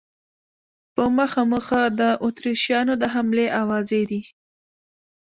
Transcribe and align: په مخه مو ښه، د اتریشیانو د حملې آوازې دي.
په 0.95 1.03
مخه 1.17 1.41
مو 1.49 1.59
ښه، 1.67 1.81
د 1.99 2.01
اتریشیانو 2.27 2.93
د 3.01 3.03
حملې 3.13 3.47
آوازې 3.61 4.01
دي. 4.09 4.21